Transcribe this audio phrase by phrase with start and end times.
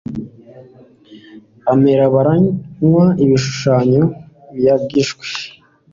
[1.67, 4.03] aremera baramya ibishushanyo
[4.55, 5.25] biyagijwe